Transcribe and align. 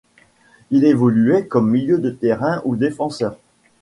Il 0.71 0.83
évoluait 0.85 1.45
comme 1.45 1.69
milieu 1.69 1.99
de 1.99 2.09
terrain 2.09 2.59
ou 2.65 2.75
défenseur. 2.75 3.37